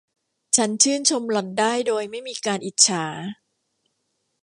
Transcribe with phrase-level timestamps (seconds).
[0.55, 3.05] ฉันชื่นชมหล่อนได้โดยไม่มีการอิจฉา